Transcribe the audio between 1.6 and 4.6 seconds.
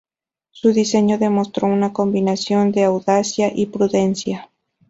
una combinación de audacia y prudencia.